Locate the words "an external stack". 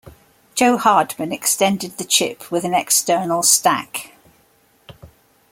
2.63-4.13